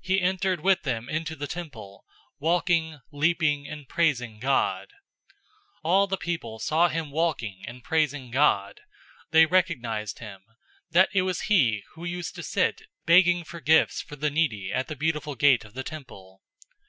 [0.00, 2.04] He entered with them into the temple,
[2.40, 4.88] walking, leaping, and praising God.
[4.88, 4.92] 003:009
[5.84, 8.80] All the people saw him walking and praising God.
[9.26, 10.42] 003:010 They recognized him,
[10.90, 14.88] that it was he who used to sit begging for gifts for the needy at
[14.88, 16.42] the Beautiful Gate of the temple.